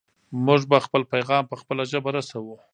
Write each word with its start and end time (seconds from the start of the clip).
موږ 0.45 0.61
به 0.69 0.77
خپل 0.85 1.01
پیغام 1.13 1.43
په 1.47 1.55
خپله 1.61 1.83
ژبه 1.91 2.09
رسوو. 2.15 2.55